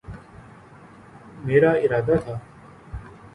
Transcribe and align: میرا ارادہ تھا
میرا 1.45 1.71
ارادہ 1.83 2.15
تھا 2.23 2.35